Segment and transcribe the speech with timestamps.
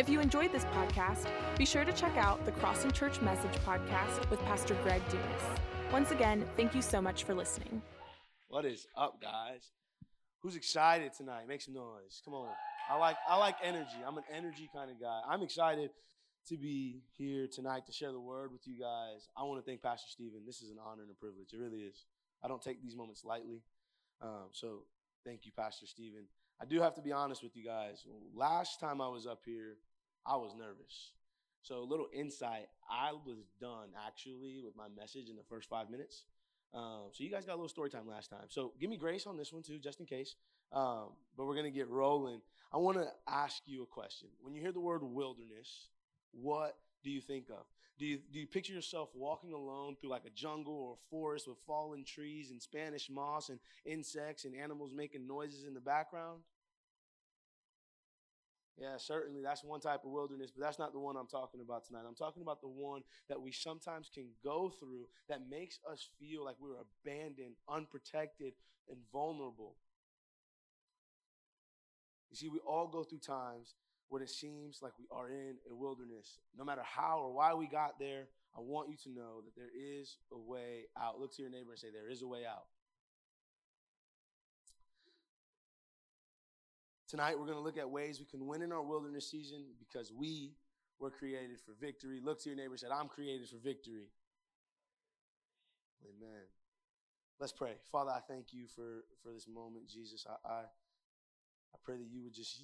[0.00, 1.26] If you enjoyed this podcast,
[1.58, 5.60] be sure to check out the Crossing Church Message podcast with Pastor Greg Dumas.
[5.92, 7.82] Once again, thank you so much for listening.
[8.48, 9.72] What is up, guys?
[10.38, 11.46] Who's excited tonight?
[11.46, 12.22] Make some noise.
[12.24, 12.48] Come on.
[12.88, 13.98] I like I like energy.
[14.08, 15.20] I'm an energy kind of guy.
[15.28, 15.90] I'm excited
[16.48, 19.28] to be here tonight to share the word with you guys.
[19.36, 20.46] I want to thank Pastor Stephen.
[20.46, 21.52] This is an honor and a privilege.
[21.52, 22.06] It really is.
[22.42, 23.60] I don't take these moments lightly.
[24.22, 24.84] Um, so
[25.26, 26.24] thank you, Pastor Stephen.
[26.58, 28.06] I do have to be honest with you guys.
[28.34, 29.76] Last time I was up here,
[30.26, 31.12] I was nervous.
[31.62, 35.90] So a little insight, I was done actually with my message in the first five
[35.90, 36.24] minutes.
[36.72, 38.46] Um, so you guys got a little story time last time.
[38.48, 40.36] So give me grace on this one too, just in case.
[40.72, 42.40] Um, but we're gonna get rolling.
[42.72, 44.28] I want to ask you a question.
[44.40, 45.88] When you hear the word wilderness,
[46.32, 47.64] what do you think of?
[47.98, 51.46] Do you, do you picture yourself walking alone through like a jungle or a forest
[51.48, 56.40] with fallen trees and Spanish moss and insects and animals making noises in the background?
[58.78, 61.86] Yeah, certainly that's one type of wilderness, but that's not the one I'm talking about
[61.86, 62.04] tonight.
[62.08, 66.44] I'm talking about the one that we sometimes can go through that makes us feel
[66.44, 68.54] like we're abandoned, unprotected,
[68.88, 69.76] and vulnerable.
[72.30, 73.74] You see, we all go through times
[74.08, 76.38] when it seems like we are in a wilderness.
[76.56, 79.70] No matter how or why we got there, I want you to know that there
[79.74, 81.20] is a way out.
[81.20, 82.66] Look to your neighbor and say, There is a way out.
[87.10, 90.12] Tonight, we're going to look at ways we can win in our wilderness season because
[90.12, 90.52] we
[91.00, 92.20] were created for victory.
[92.22, 94.06] Look to your neighbor and say, I'm created for victory.
[96.06, 96.46] Amen.
[97.40, 97.72] Let's pray.
[97.90, 100.24] Father, I thank you for, for this moment, Jesus.
[100.24, 102.62] I, I, I pray that you would just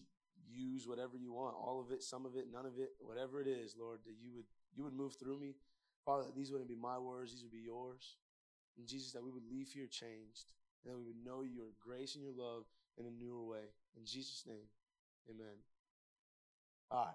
[0.49, 3.49] use whatever you want, all of it, some of it, none of it, whatever it
[3.49, 5.57] is, Lord, that you would you would move through me.
[6.05, 8.15] Father, these wouldn't be my words, these would be yours.
[8.79, 10.53] And Jesus, that we would leave here changed,
[10.85, 12.67] and that we would know your grace and your love
[12.99, 13.73] in a newer way.
[13.97, 14.69] In Jesus' name,
[15.31, 15.57] amen.
[16.91, 17.15] All right.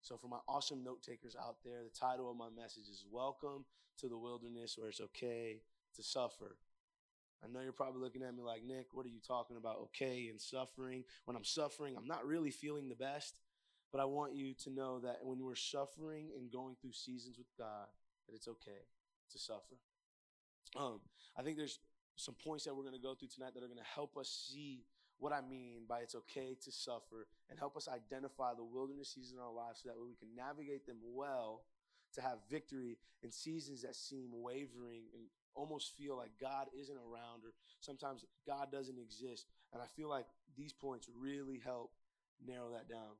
[0.00, 3.64] So, for my awesome note takers out there, the title of my message is Welcome
[4.00, 5.60] to the Wilderness Where It's Okay
[5.96, 6.56] to Suffer.
[7.42, 9.76] I know you're probably looking at me like, Nick, what are you talking about?
[9.82, 11.04] Okay, and suffering.
[11.24, 13.40] When I'm suffering, I'm not really feeling the best.
[13.90, 17.46] But I want you to know that when we're suffering and going through seasons with
[17.56, 17.86] God,
[18.26, 18.84] that it's okay
[19.32, 19.76] to suffer.
[20.76, 21.00] Um,
[21.36, 21.78] I think there's
[22.16, 24.48] some points that we're going to go through tonight that are going to help us
[24.50, 24.84] see
[25.18, 29.34] what I mean by it's okay to suffer and help us identify the wilderness seasons
[29.34, 31.62] in our lives so that way we can navigate them well
[32.14, 35.24] to have victory in seasons that seem wavering and
[35.54, 39.46] almost feel like God isn't around or sometimes God doesn't exist.
[39.72, 40.26] And I feel like
[40.56, 41.90] these points really help
[42.46, 43.16] narrow that down.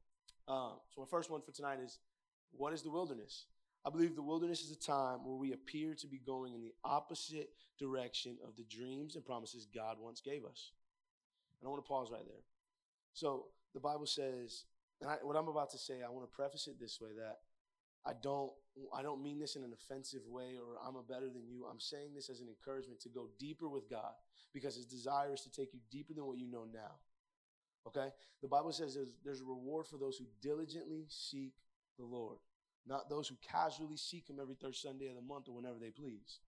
[0.46, 1.98] Um, so, my first one for tonight is
[2.52, 3.46] what is the wilderness?
[3.84, 6.72] I believe the wilderness is a time where we appear to be going in the
[6.84, 10.72] opposite direction of the dreams and promises God once gave us.
[11.60, 12.44] And I want to pause right there.
[13.12, 14.64] So the Bible says,
[15.00, 17.38] and I, what I'm about to say, I want to preface it this way that
[18.06, 18.52] I don't
[18.94, 21.66] I don't mean this in an offensive way or I'm a better than you.
[21.70, 24.12] I'm saying this as an encouragement to go deeper with God
[24.54, 26.96] because his desire is to take you deeper than what you know now.
[27.86, 28.08] Okay?
[28.42, 31.54] The Bible says there's, there's a reward for those who diligently seek
[31.98, 32.38] the Lord,
[32.86, 35.90] not those who casually seek him every third Sunday of the month or whenever they
[35.90, 36.38] please.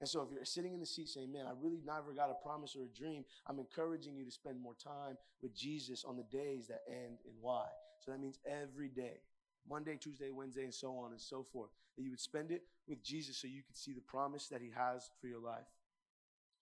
[0.00, 2.34] And so if you're sitting in the seat saying, man, I really never got a
[2.46, 6.24] promise or a dream, I'm encouraging you to spend more time with Jesus on the
[6.24, 7.66] days that end in Y.
[8.00, 9.20] So that means every day.
[9.68, 11.70] Monday, Tuesday, Wednesday, and so on and so forth.
[11.96, 14.70] That you would spend it with Jesus so you could see the promise that He
[14.76, 15.66] has for your life.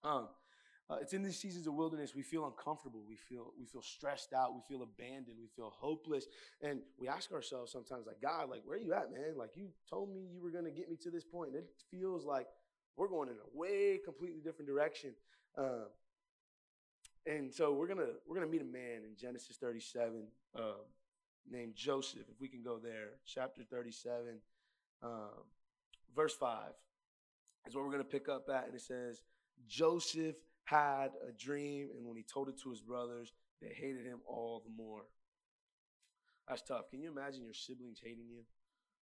[0.05, 0.29] Um,
[0.89, 4.35] uh, it's in these seasons of wilderness we feel uncomfortable, we feel we feel stressed
[4.35, 6.27] out, we feel abandoned, we feel hopeless,
[6.61, 9.35] and we ask ourselves sometimes like, God, like where are you at, man?
[9.37, 11.51] Like you told me you were going to get me to this point.
[11.51, 12.47] And it feels like
[12.97, 15.11] we're going in a way completely different direction.
[15.57, 15.87] Uh,
[17.27, 20.61] and so we're gonna we're gonna meet a man in Genesis 37 uh,
[21.51, 22.23] named Joseph.
[22.31, 24.41] If we can go there, chapter 37,
[25.03, 25.11] um,
[26.15, 26.59] verse 5
[27.67, 29.23] is where we're gonna pick up at, and it says
[29.67, 34.21] Joseph had a dream, and when he told it to his brothers, they hated him
[34.27, 35.03] all the more.
[36.49, 36.91] That's tough.
[36.91, 38.43] Can you imagine your siblings hating you?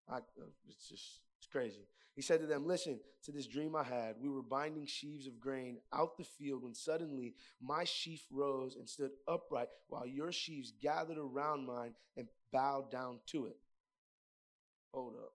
[0.07, 1.87] I, uh, it's just it's crazy.
[2.15, 4.15] He said to them, Listen to this dream I had.
[4.21, 8.87] We were binding sheaves of grain out the field when suddenly my sheaf rose and
[8.87, 13.57] stood upright while your sheaves gathered around mine and bowed down to it.
[14.93, 15.33] Hold up.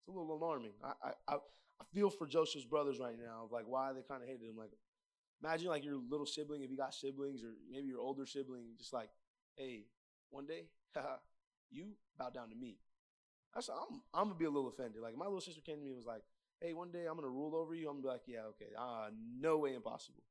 [0.00, 0.72] It's a little alarming.
[0.82, 4.48] I, I, I feel for Joseph's brothers right now like why they kind of hated
[4.48, 4.56] him.
[4.56, 4.70] Like,
[5.42, 8.94] imagine like your little sibling, if you got siblings, or maybe your older sibling, just
[8.94, 9.10] like,
[9.56, 9.84] hey,
[10.30, 10.68] one day,
[11.70, 11.88] you
[12.18, 12.78] bow down to me.
[13.56, 15.02] I'm I'm gonna be a little offended.
[15.02, 16.22] Like my little sister came to me and was like,
[16.60, 19.10] "Hey, one day I'm gonna rule over you." I'm gonna be like, "Yeah, okay, uh,
[19.38, 20.22] no way, impossible."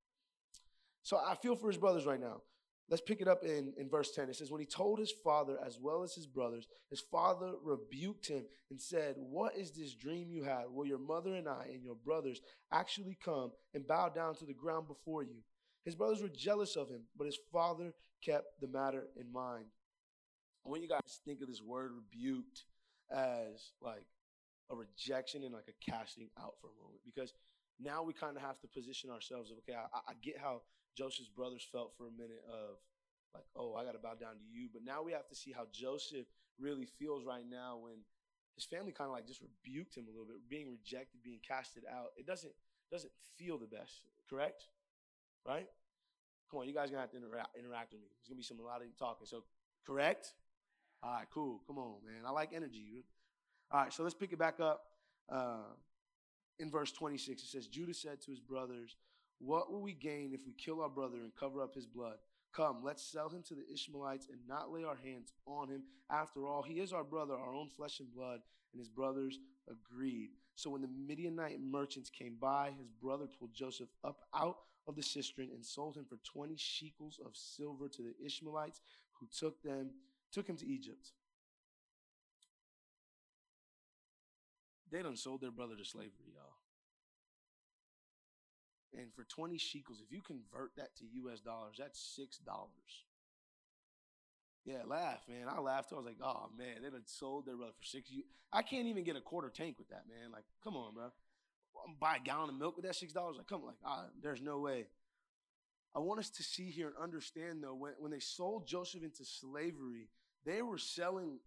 [1.03, 2.41] So I feel for his brothers right now.
[2.89, 4.29] Let's pick it up in, in verse 10.
[4.29, 8.27] It says, When he told his father as well as his brothers, his father rebuked
[8.27, 10.65] him and said, What is this dream you had?
[10.69, 12.41] Will your mother and I and your brothers
[12.71, 15.37] actually come and bow down to the ground before you?
[15.85, 17.93] His brothers were jealous of him, but his father
[18.23, 19.65] kept the matter in mind.
[20.65, 22.63] Want you guys think of this word rebuked
[23.11, 24.05] as like
[24.71, 27.33] a rejection and like a casting out for a moment because
[27.79, 30.61] now we kind of have to position ourselves of okay I, I get how
[30.97, 32.77] joseph's brothers felt for a minute of
[33.33, 35.51] like oh i got to bow down to you but now we have to see
[35.51, 36.27] how joseph
[36.59, 37.97] really feels right now when
[38.55, 41.83] his family kind of like just rebuked him a little bit being rejected being casted
[41.89, 42.13] out.
[42.17, 42.53] It doesn't
[42.91, 44.69] doesn't feel the best correct?
[45.45, 45.67] Right?
[46.51, 48.07] Come on you guys gonna have to interact, interact with me.
[48.09, 49.43] There's gonna be some a lot of talking so
[49.85, 50.33] correct
[51.03, 51.61] all right, cool.
[51.67, 52.23] Come on, man.
[52.25, 53.03] I like energy.
[53.71, 54.83] All right, so let's pick it back up.
[55.29, 55.63] Uh,
[56.59, 58.95] in verse 26, it says, Judah said to his brothers,
[59.39, 62.17] What will we gain if we kill our brother and cover up his blood?
[62.55, 65.83] Come, let's sell him to the Ishmaelites and not lay our hands on him.
[66.11, 68.39] After all, he is our brother, our own flesh and blood.
[68.71, 69.39] And his brothers
[69.69, 70.29] agreed.
[70.55, 74.57] So when the Midianite merchants came by, his brother pulled Joseph up out
[74.87, 78.81] of the cistern and sold him for 20 shekels of silver to the Ishmaelites,
[79.19, 79.89] who took them
[80.33, 81.11] took him to Egypt.
[84.91, 86.53] They done sold their brother to slavery, y'all.
[88.95, 92.27] And for 20 shekels, if you convert that to US dollars, that's $6.
[94.65, 95.47] Yeah, laugh, man.
[95.49, 95.91] I laughed.
[95.91, 98.09] I was like, oh, man, they done sold their brother for six.
[98.51, 100.31] I can't even get a quarter tank with that, man.
[100.31, 101.05] Like, come on, bro.
[101.85, 103.13] I'm buy a gallon of milk with that $6.
[103.35, 103.67] Like, come on.
[103.67, 104.85] Like, ah, there's no way.
[105.95, 109.25] I want us to see here and understand, though, when, when they sold Joseph into
[109.25, 110.07] slavery,
[110.45, 111.39] they were selling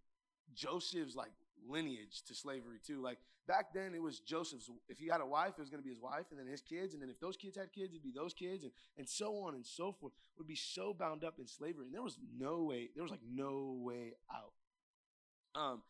[0.53, 1.31] Joseph's like
[1.67, 3.01] lineage to slavery too.
[3.01, 3.17] Like
[3.47, 4.69] back then, it was Joseph's.
[4.87, 6.61] If he had a wife, it was going to be his wife, and then his
[6.61, 9.37] kids, and then if those kids had kids, it'd be those kids, and and so
[9.37, 10.13] on and so forth.
[10.37, 12.89] Would be so bound up in slavery, and there was no way.
[12.93, 14.53] There was like no way out.
[15.59, 15.81] Um,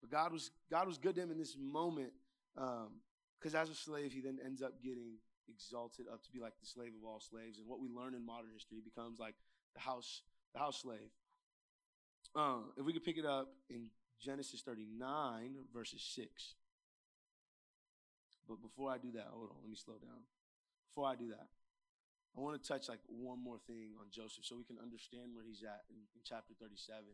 [0.00, 2.12] but God was God was good to him in this moment.
[2.56, 3.00] Um,
[3.38, 5.18] because as a slave, he then ends up getting
[5.48, 8.24] exalted up to be like the slave of all slaves, and what we learn in
[8.24, 9.34] modern history becomes like
[9.74, 10.22] the house
[10.54, 11.10] the house slave.
[12.34, 13.88] Um, if we could pick it up in
[14.20, 16.54] Genesis 39, verses 6.
[18.48, 20.24] But before I do that, hold on, let me slow down.
[20.90, 21.48] Before I do that,
[22.36, 25.44] I want to touch like one more thing on Joseph so we can understand where
[25.44, 27.04] he's at in, in chapter 37.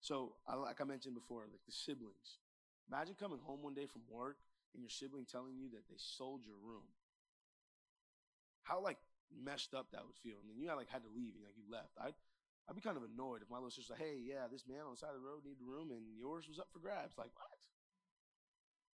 [0.00, 2.38] So, I, like I mentioned before, like the siblings.
[2.88, 4.38] Imagine coming home one day from work
[4.74, 6.86] and your sibling telling you that they sold your room.
[8.62, 8.98] How like
[9.34, 10.38] messed up that would feel.
[10.40, 11.94] And then you had like had to leave and like you left.
[11.98, 12.14] I
[12.68, 14.92] I'd be kind of annoyed if my little sister's like, hey, yeah, this man on
[14.92, 17.18] the side of the road needed room and yours was up for grabs.
[17.18, 17.58] Like, what?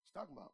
[0.02, 0.52] What's talking about?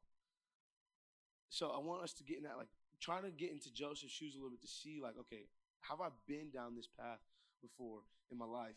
[1.48, 2.68] So I want us to get in that, like,
[3.00, 5.48] trying to get into Joseph's shoes a little bit to see, like, okay,
[5.88, 7.20] have I been down this path
[7.62, 8.00] before
[8.30, 8.76] in my life?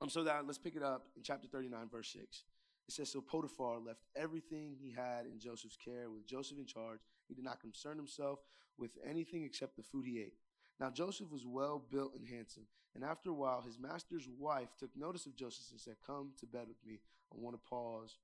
[0.00, 2.44] Um, so that let's pick it up in chapter 39, verse 6.
[2.88, 7.00] It says, So Potiphar left everything he had in Joseph's care with Joseph in charge.
[7.28, 8.40] He did not concern himself
[8.76, 10.34] with anything except the food he ate.
[10.80, 14.90] Now Joseph was well built and handsome, and after a while his master's wife took
[14.96, 17.00] notice of Joseph and said, Come to bed with me.
[17.32, 18.18] I want to pause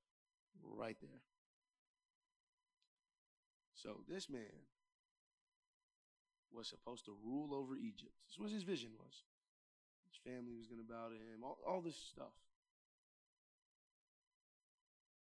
[0.63, 1.21] right there.
[3.75, 4.67] So this man
[6.53, 8.13] was supposed to rule over Egypt.
[8.29, 9.23] This was his vision was.
[10.09, 12.35] His family was going to bow to him, all, all this stuff.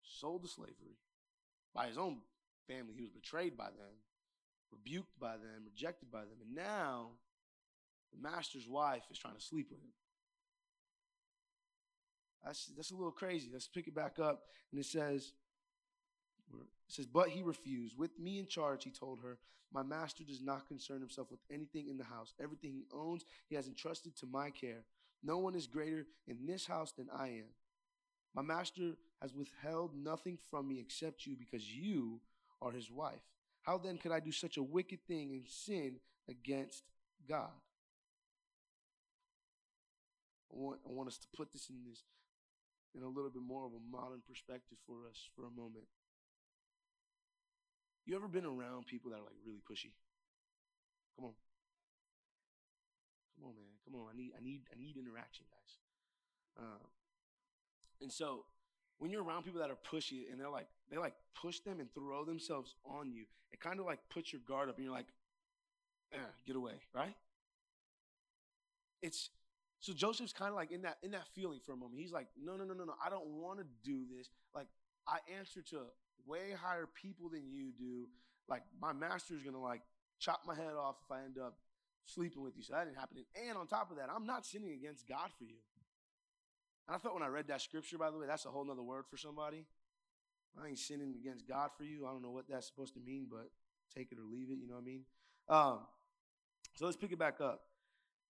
[0.02, 0.98] Sold to slavery
[1.74, 2.18] by his own
[2.68, 2.96] family.
[2.96, 3.96] He was betrayed by them
[4.72, 6.38] rebuked by them, rejected by them.
[6.46, 7.10] And now
[8.14, 9.92] the master's wife is trying to sleep with him.
[12.44, 13.50] That's, that's a little crazy.
[13.52, 14.44] Let's pick it back up.
[14.72, 15.34] And it says,
[16.54, 17.98] it says, but he refused.
[17.98, 19.38] With me in charge, he told her,
[19.72, 22.34] my master does not concern himself with anything in the house.
[22.42, 24.84] Everything he owns, he has entrusted to my care.
[25.24, 27.50] No one is greater in this house than I am.
[28.34, 32.20] My master has withheld nothing from me except you because you
[32.62, 33.22] are his wife.
[33.70, 35.98] How then could I do such a wicked thing and sin
[36.28, 36.82] against
[37.30, 37.54] God?
[40.52, 42.02] I want, I want us to put this in this
[42.96, 45.86] in a little bit more of a modern perspective for us for a moment.
[48.08, 49.94] You ever been around people that are like really pushy?
[51.16, 51.38] Come on.
[53.38, 53.78] Come on, man.
[53.86, 54.08] Come on.
[54.12, 55.78] I need I need I need interaction, guys.
[56.58, 56.86] Uh,
[58.02, 58.46] and so
[59.00, 61.92] when you're around people that are pushy and they're like they like push them and
[61.94, 65.08] throw themselves on you, it kind of like puts your guard up and you're like,
[66.14, 67.16] eh, get away, right?
[69.02, 69.30] It's
[69.80, 72.00] so Joseph's kind of like in that in that feeling for a moment.
[72.00, 72.94] He's like, no, no, no, no, no.
[73.04, 74.30] I don't want to do this.
[74.54, 74.68] Like
[75.08, 75.84] I answer to
[76.28, 78.08] way higher people than you do.
[78.50, 79.82] Like my master's gonna like
[80.20, 81.58] chop my head off if I end up
[82.06, 82.64] sleeping with you.
[82.64, 83.24] So that didn't happen.
[83.48, 85.56] And on top of that, I'm not sinning against God for you.
[86.90, 89.06] I thought when I read that scripture, by the way, that's a whole nother word
[89.10, 89.66] for somebody.
[90.62, 92.08] I ain't sinning against God for you.
[92.08, 93.50] I don't know what that's supposed to mean, but
[93.96, 94.58] take it or leave it.
[94.60, 95.04] You know what I mean?
[95.48, 95.80] Um,
[96.76, 97.62] so let's pick it back up.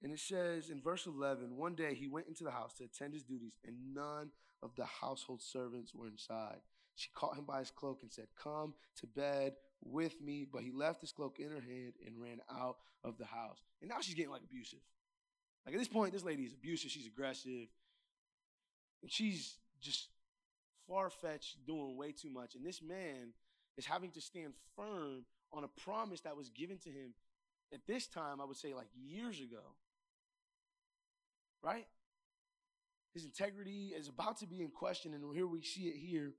[0.03, 3.13] And it says in verse 11 one day he went into the house to attend
[3.13, 6.59] his duties, and none of the household servants were inside.
[6.95, 10.45] She caught him by his cloak and said, Come to bed with me.
[10.51, 13.61] But he left his cloak in her hand and ran out of the house.
[13.81, 14.79] And now she's getting like abusive.
[15.65, 16.91] Like at this point, this lady is abusive.
[16.91, 17.67] She's aggressive.
[19.01, 20.07] And she's just
[20.87, 22.55] far fetched, doing way too much.
[22.55, 23.33] And this man
[23.77, 27.13] is having to stand firm on a promise that was given to him
[27.73, 29.61] at this time, I would say like years ago.
[31.63, 31.85] Right?
[33.13, 36.33] His integrity is about to be in question, and here we see it here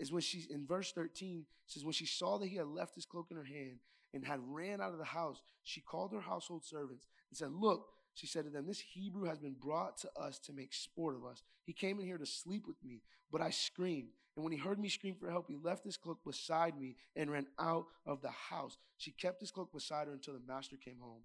[0.00, 3.04] is when she's in verse 13 says when she saw that he had left his
[3.04, 3.78] cloak in her hand
[4.14, 7.86] and had ran out of the house she called her household servants and said look
[8.14, 11.24] she said to them this hebrew has been brought to us to make sport of
[11.24, 14.58] us he came in here to sleep with me but i screamed and when he
[14.58, 18.20] heard me scream for help he left his cloak beside me and ran out of
[18.22, 21.22] the house she kept his cloak beside her until the master came home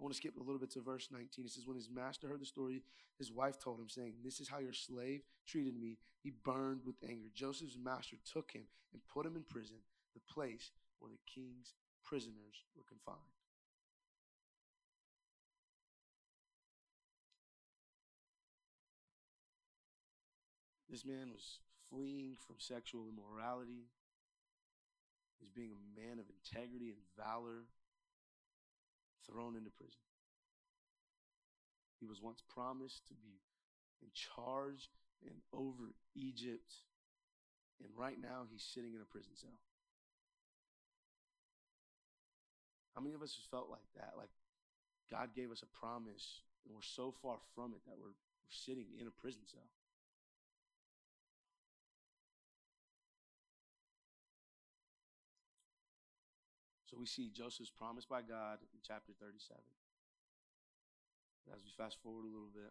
[0.00, 1.44] I want to skip a little bit to verse 19.
[1.44, 2.82] It says, When his master heard the story,
[3.18, 5.98] his wife told him, saying, This is how your slave treated me.
[6.22, 7.28] He burned with anger.
[7.34, 8.62] Joseph's master took him
[8.94, 9.76] and put him in prison,
[10.14, 13.18] the place where the king's prisoners were confined.
[20.90, 23.86] This man was fleeing from sexual immorality.
[25.38, 27.62] He's being a man of integrity and valor
[29.24, 30.02] thrown into prison.
[32.00, 33.38] He was once promised to be
[34.02, 34.90] in charge
[35.22, 36.74] and over Egypt,
[37.78, 39.60] and right now he's sitting in a prison cell.
[42.94, 44.14] How many of us have felt like that?
[44.16, 44.30] Like
[45.10, 48.86] God gave us a promise, and we're so far from it that we're, we're sitting
[48.98, 49.68] in a prison cell.
[57.00, 59.56] We see Joseph's promised by God in chapter 37.
[61.48, 62.68] As we fast forward a little bit,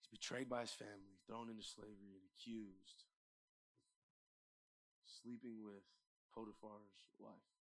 [0.00, 3.04] he's betrayed by his family, thrown into slavery, and accused
[4.96, 5.84] of sleeping with
[6.32, 7.52] Potiphar's wife.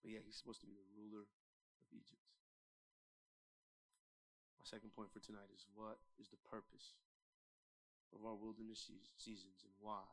[0.00, 2.22] But yeah, he's supposed to be the ruler of Egypt.
[4.62, 6.94] My second point for tonight is what is the purpose
[8.14, 8.86] of our wilderness
[9.18, 10.06] seasons and why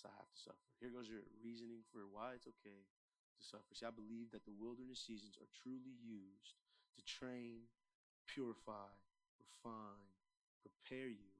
[0.00, 0.68] must I have to suffer?
[0.80, 2.80] Here goes your reasoning for why it's okay
[3.36, 3.68] to suffer.
[3.76, 6.56] See, I believe that the wilderness seasons are truly used
[6.96, 7.68] to train,
[8.24, 8.88] purify,
[9.36, 10.08] refine,
[10.64, 11.36] prepare you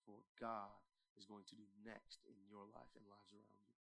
[0.00, 0.72] for what God
[1.20, 3.76] is going to do next in your life and lives around you.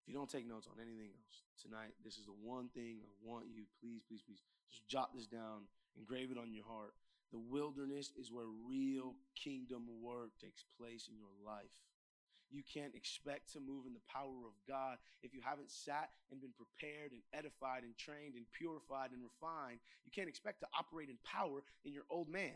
[0.00, 3.12] If you don't take notes on anything else tonight, this is the one thing I
[3.20, 4.40] want you, please, please, please,
[4.72, 6.96] just jot this down, engrave it on your heart.
[7.32, 11.74] The wilderness is where real kingdom work takes place in your life.
[12.50, 16.40] You can't expect to move in the power of God if you haven't sat and
[16.40, 19.80] been prepared and edified and trained and purified and refined.
[20.04, 22.54] You can't expect to operate in power in your old man.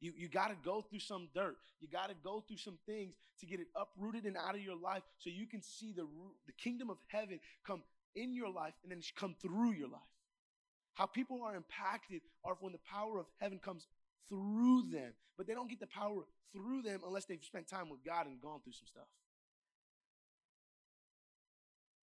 [0.00, 1.56] You, you got to go through some dirt.
[1.80, 4.76] You got to go through some things to get it uprooted and out of your
[4.76, 6.06] life so you can see the,
[6.46, 7.82] the kingdom of heaven come
[8.14, 10.02] in your life and then come through your life.
[10.94, 13.86] How people are impacted are when the power of heaven comes
[14.28, 16.22] through them, but they don't get the power
[16.52, 19.08] through them unless they've spent time with God and gone through some stuff.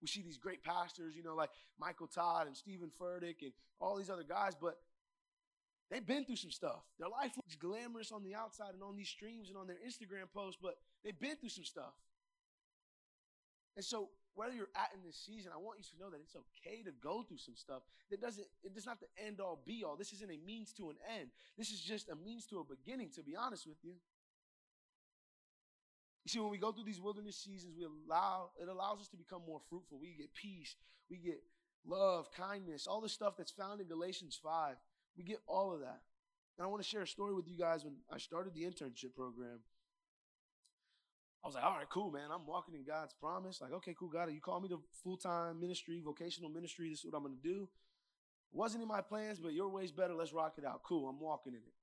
[0.00, 3.96] We see these great pastors, you know, like Michael Todd and Steven Furtick and all
[3.96, 4.78] these other guys, but
[5.90, 6.82] they've been through some stuff.
[7.00, 10.30] Their life looks glamorous on the outside and on these streams and on their Instagram
[10.32, 11.94] posts, but they've been through some stuff.
[13.74, 16.36] And so whether you're at in this season, I want you to know that it's
[16.38, 17.82] okay to go through some stuff.
[18.10, 19.96] That doesn't, it does not the end all be all.
[19.96, 21.30] This isn't a means to an end.
[21.58, 23.94] This is just a means to a beginning, to be honest with you.
[26.24, 29.16] You see, when we go through these wilderness seasons, we allow it allows us to
[29.16, 29.98] become more fruitful.
[29.98, 30.76] We get peace,
[31.10, 31.42] we get
[31.84, 34.76] love, kindness, all the stuff that's found in Galatians 5.
[35.16, 36.00] We get all of that.
[36.58, 39.14] And I want to share a story with you guys when I started the internship
[39.16, 39.60] program.
[41.42, 42.30] I was like, all right, cool, man.
[42.32, 43.60] I'm walking in God's promise.
[43.60, 46.90] Like, okay, cool, God, you call me to full time ministry, vocational ministry.
[46.90, 47.68] This is what I'm going to do.
[48.52, 50.14] Wasn't in my plans, but your way's better.
[50.14, 50.82] Let's rock it out.
[50.82, 51.74] Cool, I'm walking in it.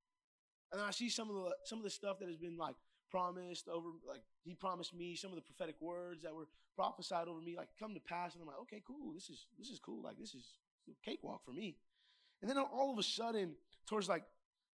[0.73, 2.75] And I see some of the some of the stuff that has been like
[3.09, 7.39] promised over, like He promised me some of the prophetic words that were prophesied over
[7.39, 8.33] me, like come to pass.
[8.33, 9.13] And I'm like, okay, cool.
[9.13, 10.03] This is this is cool.
[10.03, 10.43] Like this is
[10.89, 11.77] a cakewalk for me.
[12.41, 13.53] And then all of a sudden,
[13.87, 14.23] towards like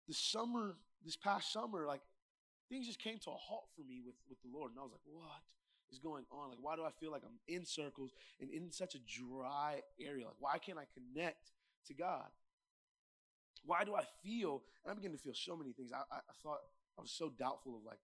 [0.07, 2.01] the summer, this past summer, like
[2.71, 4.71] things just came to a halt for me with, with the Lord.
[4.71, 5.43] And I was like, what
[5.91, 6.49] is going on?
[6.49, 10.25] Like, why do I feel like I'm in circles and in such a dry area?
[10.25, 11.51] Like, why can't I connect
[11.87, 12.31] to God?
[13.65, 14.63] Why do I feel?
[14.83, 15.91] And I begin to feel so many things.
[15.91, 16.63] I, I, I thought
[16.97, 17.99] I was so doubtful of like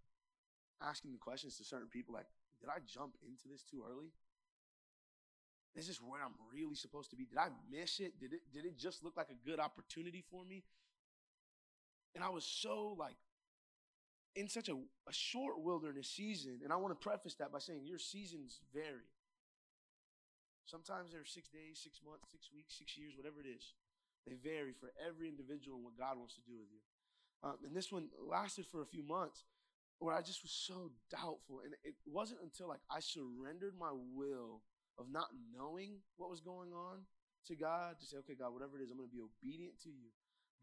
[0.83, 2.27] asking the questions to certain people like,
[2.59, 4.11] did I jump into this too early?
[5.75, 7.25] Is this where I'm really supposed to be?
[7.25, 8.19] Did I miss it?
[8.19, 10.63] Did it did it just look like a good opportunity for me?
[12.15, 13.15] And I was so like
[14.37, 17.81] in such a, a short wilderness season, and I want to preface that by saying
[17.85, 19.09] your seasons vary.
[20.65, 23.73] Sometimes they're six days, six months, six weeks, six years, whatever it is.
[24.27, 26.83] They vary for every individual and what God wants to do with you.
[27.41, 29.45] Um, and this one lasted for a few months
[29.97, 31.61] where I just was so doubtful.
[31.63, 34.61] And it wasn't until like I surrendered my will
[34.99, 37.07] of not knowing what was going on
[37.47, 39.89] to God to say, okay, God, whatever it is, I'm going to be obedient to
[39.89, 40.11] you.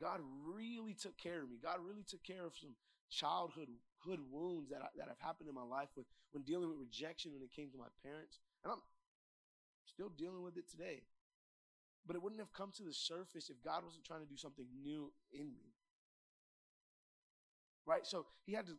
[0.00, 1.56] God really took care of me.
[1.62, 2.76] God really took care of some
[3.10, 3.68] childhood
[3.98, 7.32] hood wounds that, I, that have happened in my life with when dealing with rejection
[7.32, 8.38] when it came to my parents.
[8.62, 8.82] And I'm
[9.86, 11.02] still dealing with it today.
[12.06, 14.66] But it wouldn't have come to the surface if God wasn't trying to do something
[14.82, 15.72] new in me.
[17.86, 18.04] Right?
[18.04, 18.76] So he had to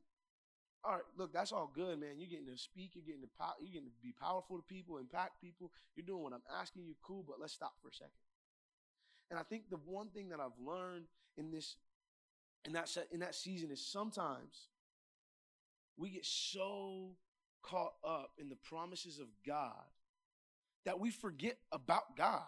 [0.86, 2.20] all right, look, that's all good, man.
[2.20, 5.00] You're getting to speak, you're getting to pow- you're getting to be powerful to people,
[5.00, 5.72] impact people.
[5.96, 8.22] You're doing what I'm asking you, cool, but let's stop for a second.
[9.32, 11.06] And I think the one thing that I've learned
[11.38, 11.76] in this
[12.66, 14.70] in that in that season is sometimes
[15.98, 17.12] we get so
[17.62, 19.74] caught up in the promises of God
[20.86, 22.44] that we forget about God.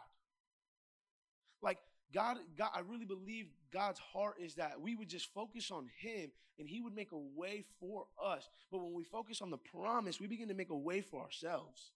[1.61, 1.79] Like
[2.13, 6.31] God, God, I really believe God's heart is that we would just focus on Him
[6.59, 8.47] and He would make a way for us.
[8.71, 11.91] But when we focus on the promise, we begin to make a way for ourselves.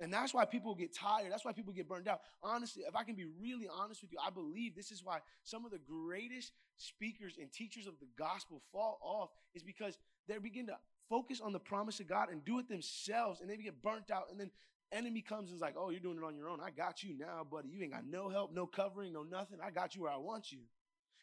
[0.00, 1.32] And that's why people get tired.
[1.32, 2.20] That's why people get burned out.
[2.42, 5.64] Honestly, if I can be really honest with you, I believe this is why some
[5.64, 10.66] of the greatest speakers and teachers of the gospel fall off is because they begin
[10.68, 10.76] to
[11.08, 14.30] focus on the promise of God and do it themselves and they get burnt out.
[14.30, 14.50] And then
[14.92, 16.60] enemy comes and is like, oh, you're doing it on your own.
[16.60, 17.68] I got you now, buddy.
[17.68, 19.58] You ain't got no help, no covering, no nothing.
[19.64, 20.60] I got you where I want you.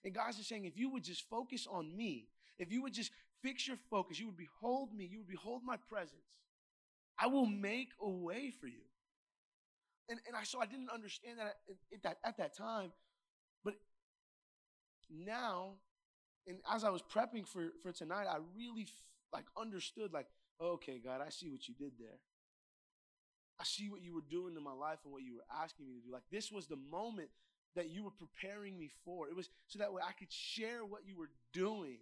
[0.03, 2.27] And God's just saying, if you would just focus on me,
[2.59, 5.77] if you would just fix your focus, you would behold me, you would behold my
[5.77, 6.19] presence.
[7.19, 8.83] I will make a way for you.
[10.09, 11.55] And, and I so I didn't understand that
[11.91, 12.91] at, that at that time,
[13.63, 13.73] but
[15.09, 15.73] now,
[16.47, 20.27] and as I was prepping for for tonight, I really f- like understood like,
[20.61, 22.19] okay, God, I see what you did there.
[23.59, 25.93] I see what you were doing in my life and what you were asking me
[25.95, 26.13] to do.
[26.13, 27.29] Like this was the moment
[27.75, 29.27] that you were preparing me for.
[29.27, 31.97] It was so that way I could share what you were doing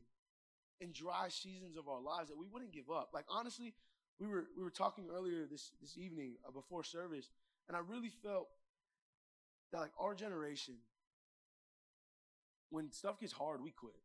[0.81, 3.11] in dry seasons of our lives that we wouldn't give up.
[3.13, 3.73] Like honestly,
[4.19, 7.29] we were we were talking earlier this this evening uh, before service,
[7.67, 8.47] and I really felt
[9.71, 10.75] that like our generation,
[12.69, 13.95] when stuff gets hard, we quit.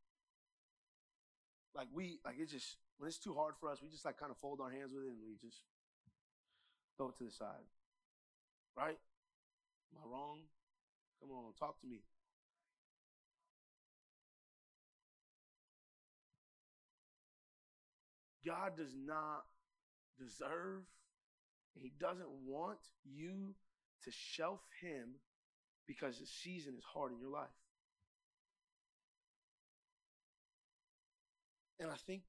[1.74, 4.30] Like we like it just when it's too hard for us, we just like kind
[4.30, 5.62] of fold our hands with it and we just
[6.96, 7.68] throw it to the side.
[8.76, 8.98] Right?
[9.92, 10.38] Am I wrong?
[11.20, 11.98] Come on, talk to me.
[18.46, 19.44] God does not
[20.18, 20.82] deserve,
[21.74, 23.54] He doesn't want you
[24.04, 25.14] to shelf Him
[25.86, 27.48] because the season is hard in your life.
[31.80, 32.22] And I think,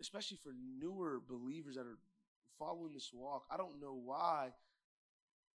[0.00, 1.98] especially for newer believers that are
[2.58, 3.44] following this walk.
[3.50, 4.50] I don't know why,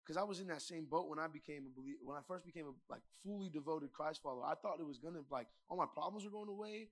[0.03, 1.99] because I was in that same boat when I became a believer.
[2.05, 5.23] When I first became a like fully devoted Christ follower, I thought it was gonna
[5.31, 6.89] like all my problems were going away,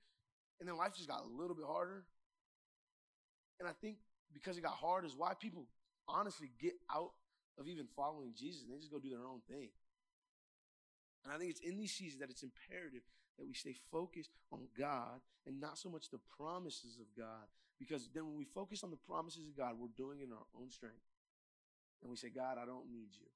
[0.61, 2.05] and then life just got a little bit harder.
[3.61, 3.97] And I think
[4.35, 5.65] because it got hard is why people
[6.09, 7.13] honestly get out
[7.59, 8.63] of even following Jesus.
[8.63, 9.71] and They just go do their own thing.
[11.25, 13.03] And I think it's in these seasons that it's imperative
[13.39, 18.09] that we stay focused on God and not so much the promises of God because
[18.15, 20.71] then when we focus on the promises of God, we're doing it in our own
[20.71, 21.03] strength.
[22.03, 23.27] And we say, God, I don't need you.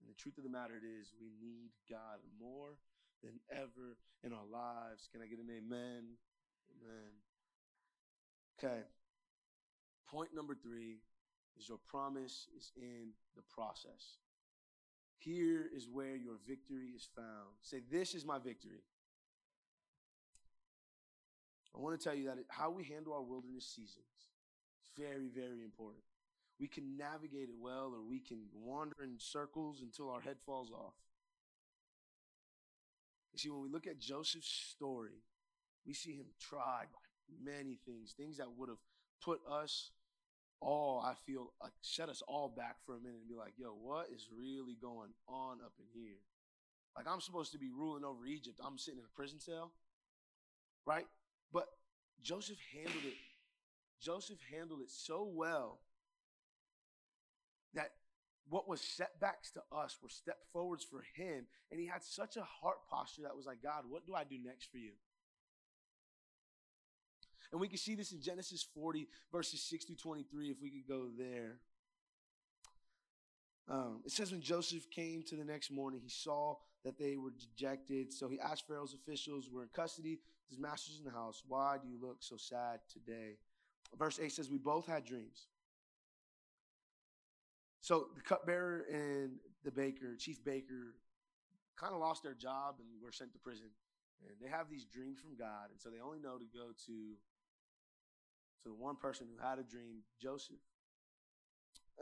[0.00, 2.78] And the truth of the matter is, we need God more
[3.22, 5.08] than ever in our lives.
[5.12, 6.16] Can I get an amen?
[6.72, 7.12] Amen.
[8.58, 8.82] Okay.
[10.10, 10.98] Point number three
[11.58, 14.18] is your promise is in the process.
[15.18, 17.56] Here is where your victory is found.
[17.60, 18.82] Say, This is my victory.
[21.76, 24.04] I want to tell you that how we handle our wilderness seasons
[24.98, 26.02] very, very important.
[26.58, 30.72] We can navigate it well, or we can wander in circles until our head falls
[30.72, 30.94] off.
[33.32, 35.22] You see, when we look at Joseph's story,
[35.86, 38.78] we see him tried by many things, things that would have
[39.22, 39.90] put us
[40.60, 43.68] all, I feel, like set us all back for a minute and be like, yo,
[43.70, 46.18] what is really going on up in here?
[46.96, 48.60] Like, I'm supposed to be ruling over Egypt.
[48.64, 49.72] I'm sitting in a prison cell,
[50.84, 51.06] right?
[51.52, 51.68] But
[52.22, 53.14] Joseph handled it
[54.00, 55.80] Joseph handled it so well
[57.74, 57.90] that
[58.48, 61.46] what was setbacks to us were step forwards for him.
[61.70, 64.38] And he had such a heart posture that was like, God, what do I do
[64.42, 64.92] next for you?
[67.50, 70.88] And we can see this in Genesis 40, verses 6 through 23, if we could
[70.88, 71.58] go there.
[73.70, 77.32] Um, it says, when Joseph came to the next morning, he saw that they were
[77.32, 78.12] dejected.
[78.12, 81.88] So he asked Pharaoh's officials, were in custody, his masters in the house, why do
[81.88, 83.36] you look so sad today?
[83.98, 85.48] Verse 8 says, We both had dreams.
[87.80, 89.32] So the cupbearer and
[89.64, 90.94] the baker, chief baker,
[91.76, 93.68] kind of lost their job and were sent to prison.
[94.26, 97.14] And they have these dreams from God, and so they only know to go to
[98.62, 100.56] to the one person who had a dream, Joseph.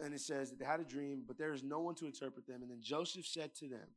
[0.02, 2.46] And it says that they had a dream, but there is no one to interpret
[2.46, 2.62] them.
[2.62, 3.88] And then Joseph said to them,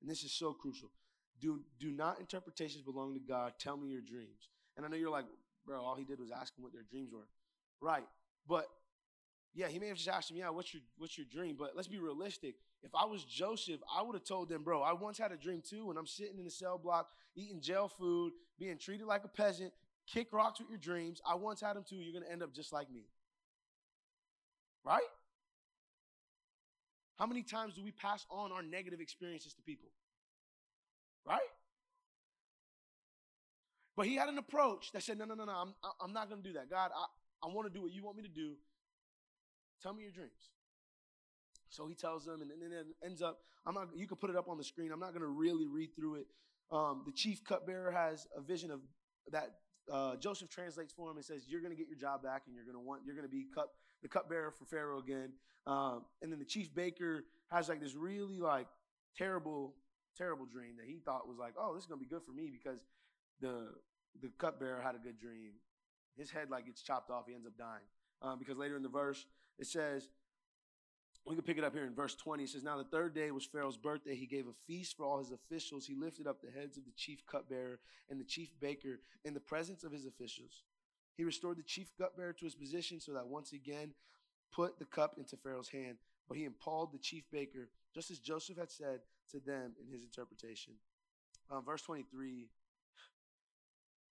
[0.00, 0.90] and this is so crucial
[1.40, 3.52] do, do not interpretations belong to God.
[3.58, 4.48] Tell me your dreams.
[4.76, 5.26] And I know you're like,
[5.66, 7.28] bro, all he did was ask them what their dreams were.
[7.80, 8.06] Right.
[8.48, 8.66] But
[9.54, 11.56] yeah, he may have just asked him, yeah, what's your what's your dream?
[11.58, 12.56] But let's be realistic.
[12.82, 15.62] If I was Joseph, I would have told them, bro, I once had a dream
[15.66, 19.28] too, and I'm sitting in the cell block, eating jail food, being treated like a
[19.28, 19.72] peasant,
[20.06, 21.20] kick rocks with your dreams.
[21.28, 21.96] I once had them too.
[21.96, 23.06] You're gonna end up just like me.
[24.84, 25.02] Right?
[27.18, 29.88] How many times do we pass on our negative experiences to people?
[31.24, 31.40] Right?
[33.96, 36.42] But he had an approach that said, no, no, no, no, I'm, I'm not going
[36.42, 36.68] to do that.
[36.68, 38.54] God, I, I want to do what you want me to do.
[39.80, 40.50] Tell me your dreams.
[41.68, 44.36] So he tells them, and then it ends up, I'm not, you can put it
[44.36, 44.90] up on the screen.
[44.92, 46.26] I'm not going to really read through it.
[46.72, 48.80] Um, the chief cupbearer has a vision of
[49.30, 49.54] that
[49.92, 52.54] uh, Joseph translates for him and says, "You're going to get your job back, and
[52.54, 55.32] you're going to want you're going to be cup the cupbearer for Pharaoh again."
[55.66, 58.66] Um, and then the chief baker has like this really like
[59.16, 59.74] terrible,
[60.16, 62.32] terrible dream that he thought was like, "Oh, this is going to be good for
[62.32, 62.80] me because
[63.40, 63.68] the
[64.20, 65.52] the cupbearer had a good dream."
[66.16, 67.24] His head like gets chopped off.
[67.26, 67.82] He ends up dying
[68.22, 69.26] um, because later in the verse
[69.58, 70.08] it says
[71.26, 72.44] we can pick it up here in verse 20.
[72.44, 74.14] It says, Now the third day was Pharaoh's birthday.
[74.14, 75.86] He gave a feast for all his officials.
[75.86, 77.78] He lifted up the heads of the chief cupbearer
[78.10, 80.64] and the chief baker in the presence of his officials.
[81.16, 83.94] He restored the chief cupbearer to his position so that once again
[84.52, 85.96] put the cup into Pharaoh's hand.
[86.28, 90.02] But he impaled the chief baker, just as Joseph had said to them in his
[90.02, 90.74] interpretation.
[91.50, 92.48] Um, verse 23,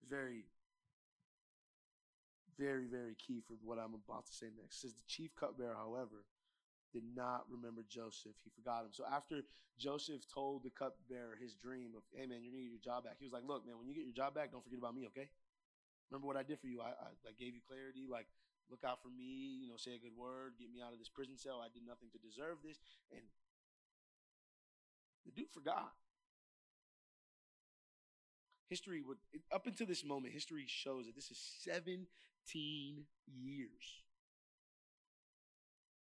[0.08, 0.44] very,
[2.58, 4.76] very, very key for what I'm about to say next.
[4.76, 6.24] It says, The chief cupbearer, however,
[6.96, 8.32] did not remember Joseph.
[8.40, 8.96] He forgot him.
[8.96, 9.44] So after
[9.76, 13.20] Joseph told the cupbearer his dream of, hey man, you're gonna get your job back.
[13.20, 15.04] He was like, look, man, when you get your job back, don't forget about me,
[15.12, 15.28] okay?
[16.08, 16.80] Remember what I did for you.
[16.80, 18.24] I, I, I gave you clarity, like
[18.72, 21.12] look out for me, you know, say a good word, get me out of this
[21.12, 21.60] prison cell.
[21.60, 22.80] I did nothing to deserve this.
[23.12, 23.28] And
[25.28, 25.92] the dude forgot.
[28.72, 29.18] History would
[29.52, 32.08] up until this moment, history shows that this is 17
[33.28, 33.84] years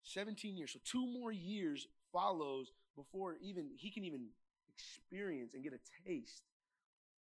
[0.08, 0.72] 17 years.
[0.72, 4.28] So two more years follows before even he can even
[4.68, 6.42] experience and get a taste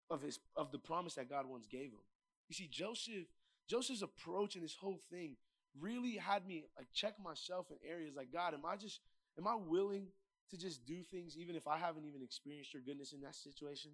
[0.10, 2.04] of his of the promise that God once gave him.
[2.48, 3.26] You see, Joseph,
[3.68, 5.36] Joseph's approach in this whole thing
[5.80, 9.00] really had me like check myself in areas like God, am I just
[9.38, 10.08] am I willing
[10.52, 13.92] to just do things even if I haven't even experienced your goodness in that situation?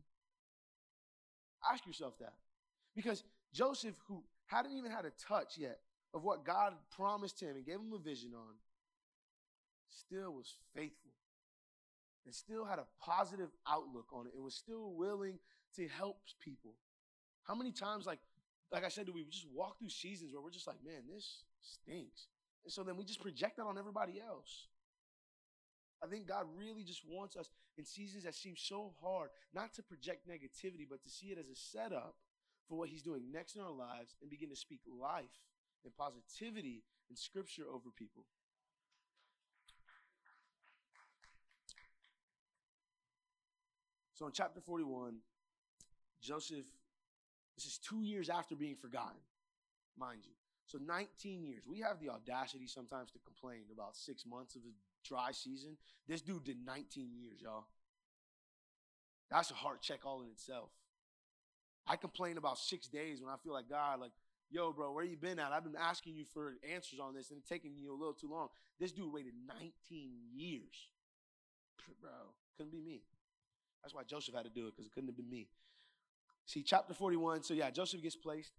[1.71, 2.33] Ask yourself that.
[2.95, 3.23] Because
[3.53, 5.79] Joseph, who hadn't even had a touch yet
[6.13, 8.55] of what God promised him and gave him a vision on,
[9.91, 11.11] still was faithful
[12.25, 15.39] and still had a positive outlook on it and was still willing
[15.75, 16.75] to help people.
[17.43, 18.19] How many times, like,
[18.71, 21.43] like I said, do we just walk through seasons where we're just like, man, this
[21.61, 22.27] stinks.
[22.63, 24.67] And so then we just project that on everybody else.
[26.03, 29.83] I think God really just wants us in seasons that seem so hard, not to
[29.83, 32.15] project negativity, but to see it as a setup
[32.67, 35.41] for what He's doing next in our lives and begin to speak life
[35.83, 38.25] and positivity and scripture over people.
[44.21, 45.15] So in chapter 41,
[46.21, 46.67] Joseph,
[47.55, 49.17] this is two years after being forgotten,
[49.97, 50.33] mind you.
[50.67, 51.63] So 19 years.
[51.65, 55.75] We have the audacity sometimes to complain about six months of a dry season.
[56.07, 57.65] This dude did 19 years, y'all.
[59.31, 60.69] That's a heart check all in itself.
[61.87, 64.11] I complain about six days when I feel like God, like,
[64.51, 65.51] yo, bro, where you been at?
[65.51, 68.29] I've been asking you for answers on this and it's taking you a little too
[68.29, 68.49] long.
[68.79, 69.71] This dude waited 19
[70.31, 70.91] years.
[71.99, 72.11] Bro,
[72.55, 73.01] couldn't be me.
[73.83, 75.47] That's why Joseph had to do it because it couldn't have been me.
[76.45, 77.43] See, chapter 41.
[77.43, 78.51] So, yeah, Joseph gets placed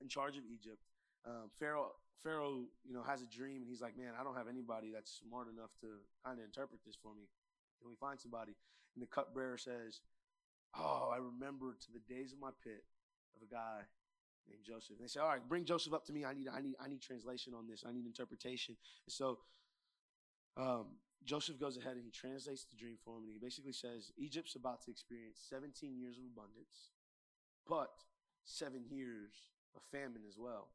[0.00, 0.78] in charge of Egypt.
[1.26, 4.48] Um, Pharaoh, Pharaoh, you know, has a dream and he's like, man, I don't have
[4.48, 5.88] anybody that's smart enough to
[6.24, 7.28] kind of interpret this for me.
[7.80, 8.52] Can we find somebody?
[8.94, 10.00] And the cupbearer says,
[10.78, 12.84] oh, I remember to the days of my pit
[13.36, 13.82] of a guy
[14.48, 14.96] named Joseph.
[14.98, 16.24] And they say, all right, bring Joseph up to me.
[16.24, 17.84] I need, I need, I need translation on this.
[17.86, 18.76] I need interpretation.
[19.06, 19.38] And so
[20.56, 20.86] um,
[21.24, 23.24] Joseph goes ahead and he translates the dream for him.
[23.24, 26.90] And he basically says, Egypt's about to experience 17 years of abundance,
[27.68, 27.92] but
[28.44, 29.32] seven years
[29.76, 30.68] of famine as well.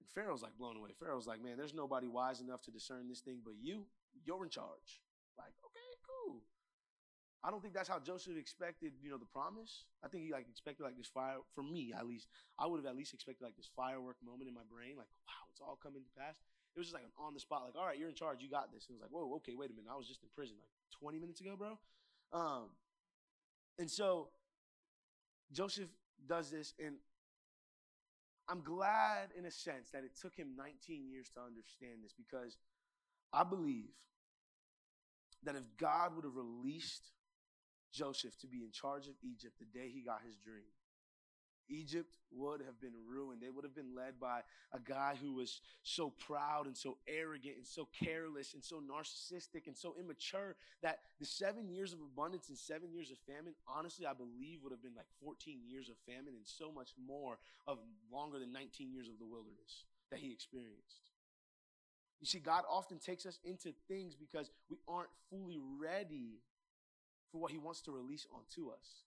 [0.00, 0.90] And Pharaoh's like blown away.
[0.98, 3.86] Pharaoh's like, man, there's nobody wise enough to discern this thing but you.
[4.24, 5.02] You're in charge.
[5.36, 6.42] Like, okay, cool.
[7.42, 9.84] I don't think that's how Joseph expected, you know, the promise.
[10.02, 12.28] I think he like expected like this fire for me at least.
[12.58, 15.46] I would have at least expected like this firework moment in my brain, like, wow,
[15.50, 16.34] it's all coming to pass.
[16.74, 18.48] It was just like an on the spot, like, all right, you're in charge, you
[18.48, 18.86] got this.
[18.88, 20.70] And it was like, whoa, okay, wait a minute, I was just in prison like
[21.00, 21.78] 20 minutes ago, bro.
[22.32, 22.70] Um,
[23.78, 24.28] and so
[25.52, 25.88] Joseph
[26.26, 26.96] does this, and
[28.48, 32.56] I'm glad in a sense that it took him 19 years to understand this because
[33.32, 33.90] I believe
[35.44, 37.12] that if God would have released
[37.92, 40.72] Joseph to be in charge of Egypt the day he got his dream,
[41.68, 43.40] Egypt would have been ruined.
[43.40, 44.40] They would have been led by
[44.72, 49.66] a guy who was so proud and so arrogant and so careless and so narcissistic
[49.66, 54.06] and so immature that the seven years of abundance and seven years of famine, honestly,
[54.06, 57.78] I believe would have been like 14 years of famine and so much more of
[58.12, 61.02] longer than 19 years of the wilderness that he experienced.
[62.20, 66.40] You see, God often takes us into things because we aren't fully ready
[67.30, 69.04] for what He wants to release onto us.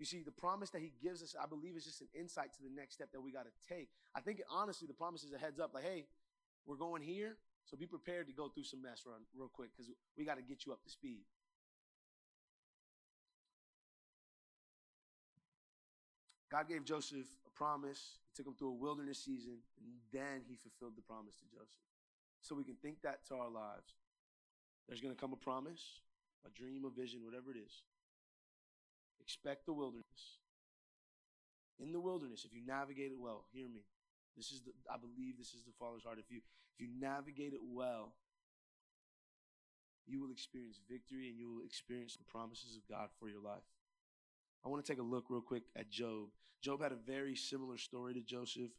[0.00, 2.62] You see, the promise that He gives us, I believe, is just an insight to
[2.62, 3.90] the next step that we got to take.
[4.14, 6.06] I think, honestly, the promise is a heads up like, hey,
[6.64, 7.36] we're going here,
[7.66, 10.42] so be prepared to go through some mess run real quick because we got to
[10.42, 11.20] get you up to speed.
[16.50, 18.16] God gave Joseph a promise.
[18.24, 21.84] He took him through a wilderness season, and then he fulfilled the promise to Joseph.
[22.40, 23.92] So we can think that to our lives.
[24.88, 26.00] There's going to come a promise,
[26.46, 27.82] a dream, a vision, whatever it is.
[29.20, 30.38] Expect the wilderness.
[31.78, 33.80] In the wilderness, if you navigate it well, hear me.
[34.36, 36.18] This is the I believe this is the Father's heart.
[36.18, 36.40] If you
[36.74, 38.12] if you navigate it well,
[40.06, 43.64] you will experience victory and you will experience the promises of God for your life.
[44.64, 46.28] I want to take a look real quick at Job.
[46.60, 48.72] Job had a very similar story to Joseph.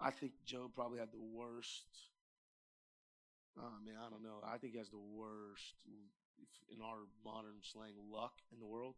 [0.00, 1.86] I think Job probably had the worst.
[3.58, 4.38] Oh man, I don't know.
[4.44, 5.74] I think he has the worst,
[6.70, 8.94] in our modern slang, luck in the world.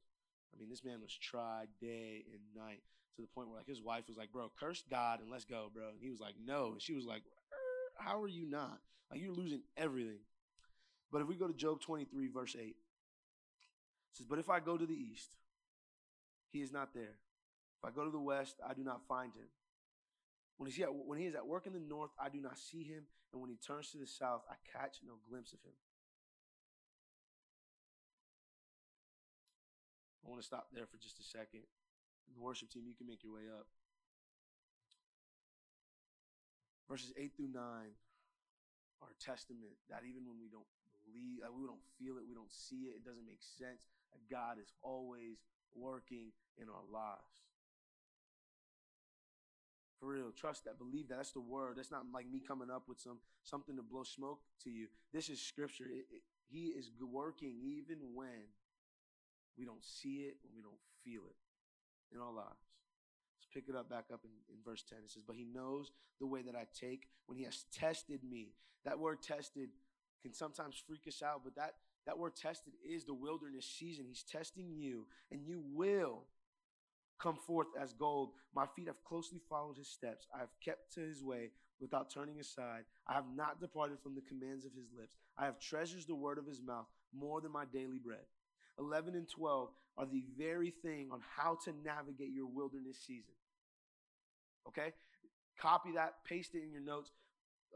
[0.54, 2.82] I mean, this man was tried day and night
[3.16, 5.70] to the point where like his wife was like, "Bro, curse God and let's go,
[5.72, 8.80] bro." And he was like, "No," and she was like, er, "How are you not?
[9.10, 10.20] Like you're losing everything."
[11.12, 12.74] But if we go to Job 23, verse 8, it
[14.12, 15.36] says, But if I go to the east,
[16.50, 17.16] he is not there.
[17.82, 19.48] If I go to the west, I do not find him.
[20.56, 22.82] When, he's at, when he is at work in the north, I do not see
[22.82, 23.04] him.
[23.32, 25.72] And when he turns to the south, I catch no glimpse of him.
[30.24, 31.64] I want to stop there for just a second.
[32.34, 33.66] the worship team, you can make your way up.
[36.88, 37.62] Verses 8 through 9
[39.00, 40.66] are testament that even when we don't
[41.06, 44.58] believe, we don't feel it, we don't see it, it doesn't make sense, that God
[44.60, 45.38] is always
[45.74, 47.30] working in our lives.
[50.00, 51.16] For real, trust that, believe that.
[51.16, 51.76] That's the word.
[51.76, 54.88] That's not like me coming up with some something to blow smoke to you.
[55.12, 55.84] This is scripture.
[55.84, 58.48] It, it, he is working even when
[59.60, 61.36] we don't see it, when we don't feel it
[62.16, 62.64] in our lives.
[63.36, 64.98] Let's pick it up back up in, in verse 10.
[65.04, 68.54] It says, But he knows the way that I take when he has tested me.
[68.86, 69.68] That word tested
[70.22, 71.74] can sometimes freak us out, but that
[72.06, 74.06] that word tested is the wilderness season.
[74.08, 76.24] He's testing you, and you will
[77.20, 78.30] come forth as gold.
[78.54, 80.26] My feet have closely followed his steps.
[80.34, 82.84] I have kept to his way without turning aside.
[83.06, 85.16] I have not departed from the commands of his lips.
[85.36, 88.24] I have treasured the word of his mouth more than my daily bread.
[88.80, 93.34] 11 and 12 are the very thing on how to navigate your wilderness season.
[94.66, 94.92] Okay?
[95.60, 97.10] Copy that, paste it in your notes.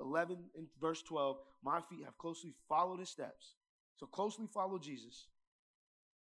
[0.01, 3.55] 11 and verse 12 My feet have closely followed his steps.
[3.97, 5.27] So closely follow Jesus.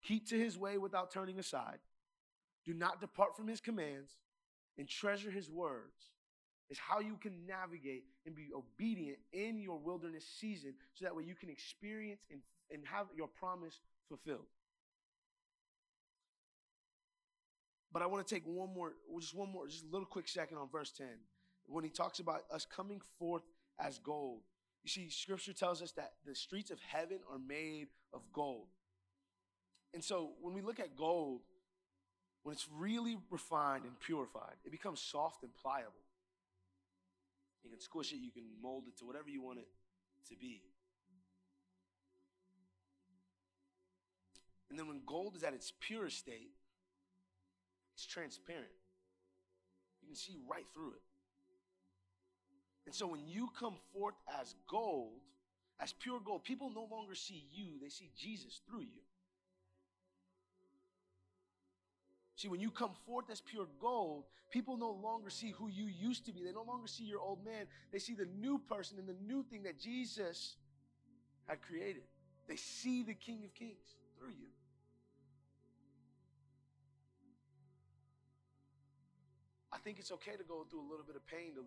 [0.04, 1.80] Keep to his way without turning aside.
[2.66, 4.12] Do not depart from his commands
[4.78, 6.12] and treasure his words.
[6.70, 11.24] Is how you can navigate and be obedient in your wilderness season so that way
[11.24, 12.40] you can experience and,
[12.72, 14.48] and have your promise fulfilled.
[17.94, 20.58] But I want to take one more, just one more, just a little quick second
[20.58, 21.06] on verse 10.
[21.68, 23.44] When he talks about us coming forth
[23.80, 24.42] as gold.
[24.84, 28.68] You see, scripture tells us that the streets of heaven are made of gold.
[29.94, 31.42] And so when we look at gold,
[32.42, 35.94] when it's really refined and purified, it becomes soft and pliable.
[37.64, 39.68] You can squish it, you can mold it to whatever you want it
[40.30, 40.62] to be.
[44.70, 46.50] And then when gold is at its purest state,
[47.94, 48.72] it's transparent.
[50.02, 51.02] You can see right through it.
[52.86, 55.22] And so when you come forth as gold,
[55.80, 59.02] as pure gold, people no longer see you, they see Jesus through you.
[62.36, 66.26] See, when you come forth as pure gold, people no longer see who you used
[66.26, 66.44] to be.
[66.44, 67.68] They no longer see your old man.
[67.92, 70.58] They see the new person and the new thing that Jesus
[71.48, 72.04] had created.
[72.48, 74.48] They see the King of Kings through you.
[79.84, 81.64] Think it's okay to go through a little bit of pain to,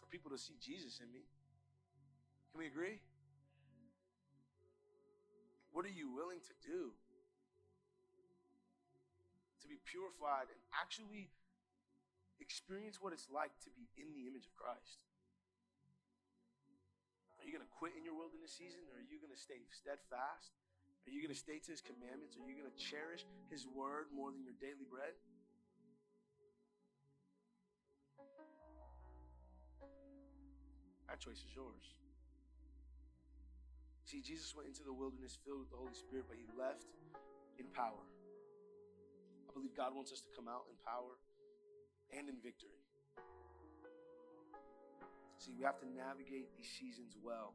[0.00, 1.28] for people to see Jesus in me.
[2.50, 3.04] Can we agree?
[5.76, 6.96] What are you willing to do
[9.60, 11.28] to be purified and actually
[12.40, 15.04] experience what it's like to be in the image of Christ?
[17.36, 19.60] Are you going to quit in your wilderness season or are you going to stay
[19.68, 20.56] steadfast?
[21.04, 22.40] Are you going to stay to his commandments?
[22.40, 25.12] Are you going to cherish his word more than your daily bread?
[31.08, 31.86] That choice is yours.
[34.06, 36.86] See, Jesus went into the wilderness filled with the Holy Spirit, but he left
[37.58, 38.06] in power.
[39.46, 41.18] I believe God wants us to come out in power
[42.14, 42.78] and in victory.
[45.38, 47.54] See, we have to navigate these seasons well.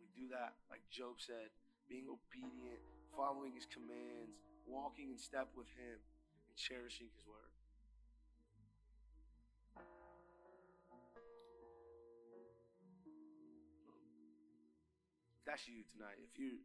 [0.00, 1.52] We do that, like Job said,
[1.88, 2.80] being obedient,
[3.16, 4.36] following his commands,
[4.68, 7.47] walking in step with him, and cherishing his word.
[15.48, 16.60] That's you tonight, if you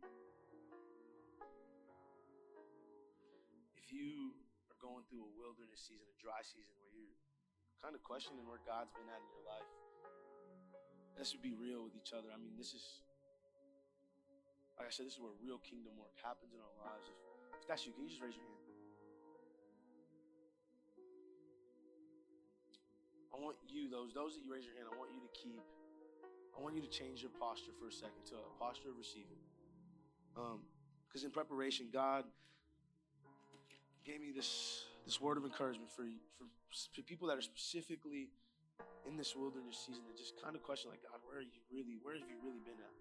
[3.80, 4.36] if you
[4.68, 7.16] are going through a wilderness season, a dry season where you're
[7.80, 9.72] kind of questioning where God's been at in your life,
[11.16, 12.28] let's be real with each other.
[12.28, 12.84] I mean, this is
[14.76, 17.08] like I said, this is where real kingdom work happens in our lives.
[17.08, 18.68] If, if that's you, can you just raise your hand?
[23.32, 25.64] I want you, those those that you raise your hand, I want you to keep
[26.54, 29.42] I want you to change your posture for a second to a posture of receiving.
[30.34, 32.26] Because um, in preparation, God
[34.06, 38.30] gave me this this word of encouragement for, for for people that are specifically
[39.06, 41.98] in this wilderness season that just kind of question like God, where are you really?
[42.02, 42.96] Where have you really been at?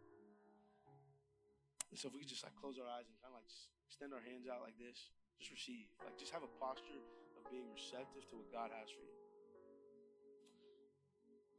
[1.93, 3.69] And so if we could just like close our eyes and kind of like just
[3.85, 7.05] extend our hands out like this, just receive, like just have a posture
[7.37, 9.32] of being receptive to what God has for you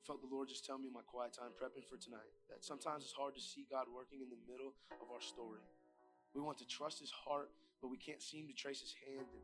[0.06, 3.04] felt the Lord just tell me in my quiet time prepping for tonight that sometimes
[3.04, 5.64] it's hard to see God working in the middle of our story.
[6.36, 7.50] We want to trust his heart,
[7.82, 9.28] but we can't seem to trace his hand.
[9.32, 9.44] And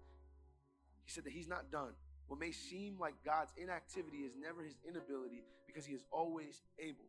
[1.05, 1.95] he said that he's not done.
[2.27, 7.07] What may seem like God's inactivity is never his inability because he is always able.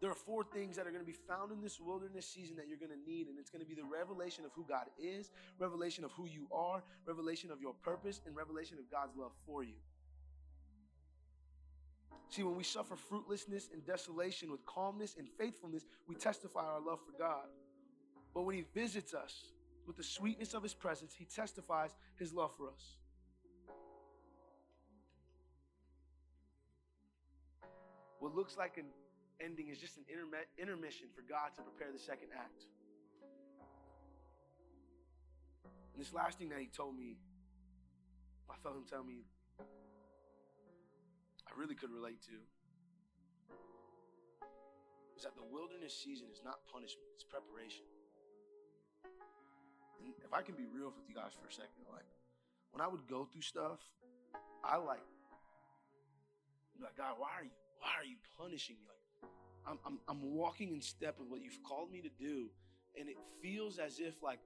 [0.00, 2.68] There are four things that are going to be found in this wilderness season that
[2.68, 5.30] you're going to need, and it's going to be the revelation of who God is,
[5.58, 9.62] revelation of who you are, revelation of your purpose, and revelation of God's love for
[9.62, 9.74] you.
[12.30, 17.00] See, when we suffer fruitlessness and desolation with calmness and faithfulness, we testify our love
[17.04, 17.48] for God.
[18.32, 19.46] But when He visits us
[19.84, 22.98] with the sweetness of His presence, He testifies His love for us.
[28.20, 28.84] What looks like an
[29.44, 30.04] ending is just an
[30.56, 32.62] intermission for God to prepare the second act.
[35.64, 37.16] And this last thing that He told me,
[38.48, 39.24] I felt Him tell me
[41.50, 42.38] I really could relate to
[45.16, 47.84] is that the wilderness season is not punishment, it's preparation.
[49.98, 52.06] And if I can be real with you guys for a second, like
[52.70, 53.80] when I would go through stuff,
[54.64, 55.02] I like
[56.80, 58.86] like God, why are you why are you punishing me?
[58.88, 59.30] Like
[59.66, 62.48] I'm I'm I'm walking in step with what you've called me to do,
[62.98, 64.38] and it feels as if like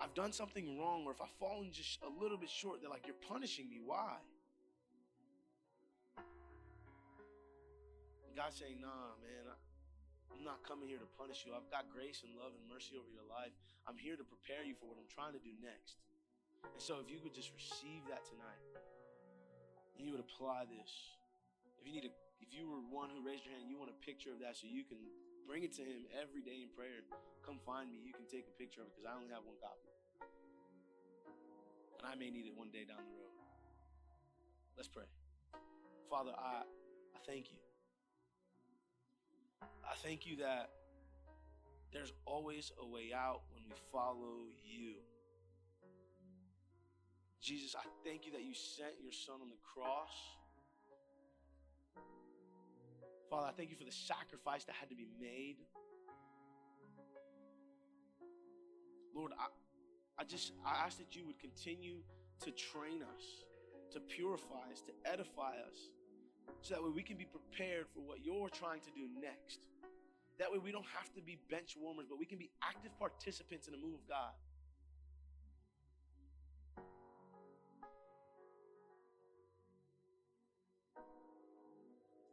[0.00, 3.06] I've done something wrong, or if I've fallen just a little bit short, they're like,
[3.06, 3.80] you're punishing me.
[3.82, 4.16] Why?
[8.36, 9.48] God's saying, nah, man,
[10.28, 11.56] I'm not coming here to punish you.
[11.56, 13.56] I've got grace and love and mercy over your life.
[13.88, 15.96] I'm here to prepare you for what I'm trying to do next.
[16.60, 18.60] And so if you could just receive that tonight,
[19.96, 21.16] you would apply this.
[21.80, 23.88] If you need a if you were one who raised your hand and you want
[23.88, 25.00] a picture of that so you can
[25.48, 27.00] bring it to him every day in prayer,
[27.40, 27.96] come find me.
[28.04, 29.88] You can take a picture of it because I only have one copy.
[31.96, 33.32] And I may need it one day down the road.
[34.76, 35.08] Let's pray.
[36.12, 36.68] Father, I,
[37.16, 37.65] I thank you
[39.62, 40.70] I thank you that
[41.92, 44.94] there's always a way out when we follow you.
[47.40, 50.12] Jesus, I thank you that you sent your son on the cross.
[53.30, 55.56] Father, I thank you for the sacrifice that had to be made.
[59.14, 59.46] Lord, I,
[60.20, 61.98] I just I ask that you would continue
[62.44, 63.24] to train us,
[63.92, 65.78] to purify us, to edify us,
[66.62, 69.66] so that way we can be prepared for what you're trying to do next.
[70.38, 73.66] That way we don't have to be bench warmers, but we can be active participants
[73.66, 74.32] in the move of God.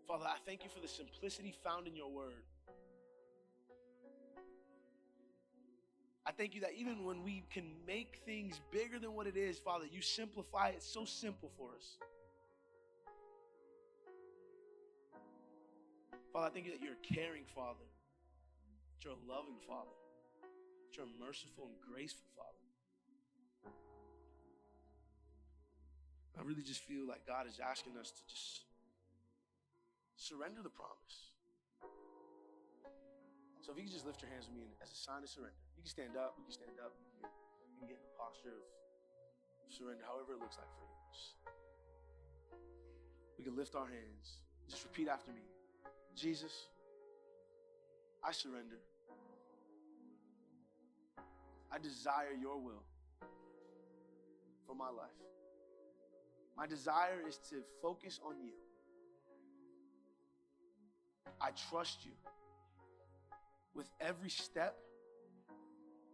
[0.08, 2.44] Father, I thank you for the simplicity found in your word.
[6.26, 9.60] I thank you that even when we can make things bigger than what it is,
[9.60, 11.98] Father, you simplify it so simple for us.
[16.34, 19.94] Father, I thank you that you're a caring Father, that you're a loving Father,
[20.42, 22.58] that you're a merciful and graceful Father.
[26.34, 28.66] I really just feel like God is asking us to just
[30.18, 31.38] surrender the promise.
[33.62, 35.54] So if you can just lift your hands with me as a sign of surrender,
[35.78, 38.14] you can stand up, you can stand up, you can, you can get in a
[38.18, 40.98] posture of surrender, however it looks like for you.
[41.14, 41.38] Just,
[43.38, 44.42] we can lift our hands.
[44.66, 45.46] Just repeat after me
[46.16, 46.68] Jesus,
[48.24, 48.78] I surrender.
[51.72, 52.84] I desire your will
[54.68, 55.10] for my life.
[56.56, 58.54] My desire is to focus on you.
[61.42, 62.12] I trust you
[63.74, 64.78] with every step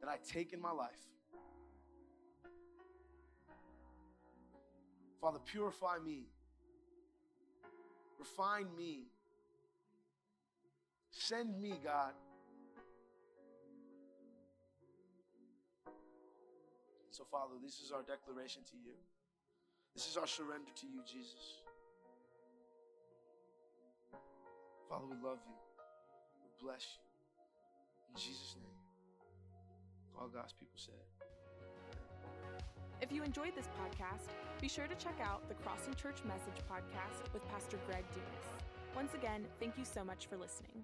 [0.01, 0.89] that I take in my life.
[5.19, 6.23] Father, purify me,
[8.17, 9.07] refine me,
[11.19, 12.13] send me, God.
[17.11, 18.95] So, Father, this is our declaration to you.
[19.93, 21.59] This is our surrender to you, Jesus.
[24.87, 25.55] Father, we love you.
[26.41, 27.03] We bless you.
[28.09, 28.79] In Jesus' name.
[30.17, 31.03] All God's people said.
[33.01, 34.29] If you enjoyed this podcast,
[34.61, 38.63] be sure to check out the Crossing Church Message podcast with Pastor Greg Dumas.
[38.95, 40.83] Once again, thank you so much for listening.